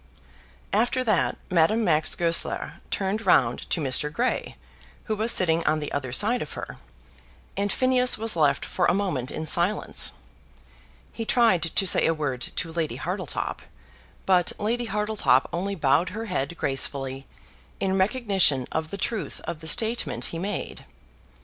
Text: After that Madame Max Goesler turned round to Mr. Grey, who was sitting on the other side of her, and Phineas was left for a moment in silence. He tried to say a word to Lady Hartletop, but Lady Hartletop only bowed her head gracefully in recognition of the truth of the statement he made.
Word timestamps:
After 0.73 1.03
that 1.03 1.37
Madame 1.51 1.83
Max 1.83 2.15
Goesler 2.15 2.81
turned 2.89 3.23
round 3.23 3.69
to 3.69 3.79
Mr. 3.79 4.11
Grey, 4.11 4.55
who 5.03 5.15
was 5.15 5.31
sitting 5.31 5.63
on 5.67 5.79
the 5.79 5.91
other 5.91 6.11
side 6.11 6.41
of 6.41 6.53
her, 6.53 6.77
and 7.55 7.71
Phineas 7.71 8.17
was 8.17 8.35
left 8.35 8.65
for 8.65 8.87
a 8.87 8.95
moment 8.95 9.29
in 9.29 9.45
silence. 9.45 10.13
He 11.13 11.23
tried 11.23 11.61
to 11.61 11.85
say 11.85 12.07
a 12.07 12.15
word 12.15 12.41
to 12.55 12.73
Lady 12.73 12.95
Hartletop, 12.95 13.61
but 14.25 14.53
Lady 14.57 14.85
Hartletop 14.85 15.47
only 15.53 15.75
bowed 15.75 16.09
her 16.09 16.25
head 16.25 16.57
gracefully 16.57 17.27
in 17.79 17.95
recognition 17.95 18.65
of 18.71 18.89
the 18.89 18.97
truth 18.97 19.39
of 19.43 19.59
the 19.59 19.67
statement 19.67 20.25
he 20.33 20.39
made. 20.39 20.83